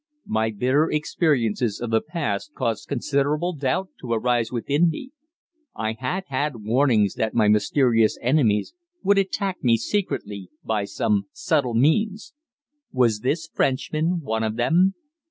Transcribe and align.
My 0.25 0.49
bitter 0.49 0.89
experiences 0.89 1.79
of 1.79 1.91
the 1.91 2.01
past 2.01 2.55
caused 2.55 2.87
considerable 2.87 3.53
doubt 3.55 3.89
to 3.99 4.13
arise 4.13 4.51
within 4.51 4.89
me. 4.89 5.11
I 5.75 5.91
had 5.93 6.23
had 6.29 6.63
warnings 6.63 7.13
that 7.13 7.35
my 7.35 7.47
mysterious 7.47 8.17
enemies 8.19 8.73
would 9.03 9.19
attack 9.19 9.63
me 9.63 9.77
secretly, 9.77 10.49
by 10.63 10.85
some 10.85 11.27
subtle 11.33 11.75
means. 11.75 12.33
Was 12.91 13.19
this 13.19 13.47
Frenchman 13.53 14.21
one 14.23 14.41
of 14.41 14.55
them? 14.55 14.95